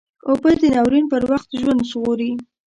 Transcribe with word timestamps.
اوبه 0.29 0.51
د 0.61 0.63
ناورین 0.73 1.05
پر 1.11 1.23
وخت 1.31 1.49
ژوند 1.61 1.81
ژغوري 1.89 2.31